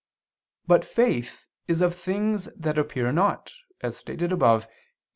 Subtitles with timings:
[0.65, 4.73] But faith is of things that appear not, as stated above (Q.